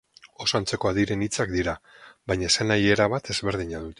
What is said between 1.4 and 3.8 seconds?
dira, baina esanahi erabat ezberdina